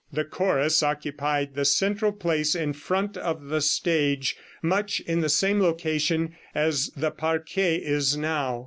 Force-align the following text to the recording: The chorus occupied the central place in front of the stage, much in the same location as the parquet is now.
The 0.11 0.25
chorus 0.25 0.81
occupied 0.81 1.53
the 1.53 1.63
central 1.63 2.11
place 2.11 2.55
in 2.55 2.73
front 2.73 3.17
of 3.17 3.49
the 3.49 3.61
stage, 3.61 4.35
much 4.63 4.99
in 4.99 5.21
the 5.21 5.29
same 5.29 5.61
location 5.61 6.35
as 6.55 6.87
the 6.97 7.11
parquet 7.11 7.75
is 7.75 8.17
now. 8.17 8.59